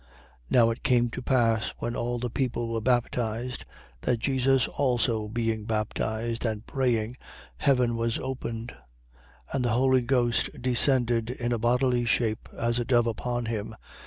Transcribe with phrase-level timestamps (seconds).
[0.01, 0.07] 3:21.
[0.49, 3.65] Now it came to pass, when all the people were baptized,
[4.01, 7.17] that Jesus also being baptized and praying,
[7.57, 8.69] heaven was opened.
[8.73, 8.77] 3:22.
[9.53, 13.75] And the Holy Ghost descended in a bodily shape, as a dove, upon him.